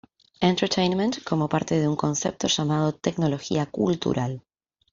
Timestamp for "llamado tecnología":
2.47-3.67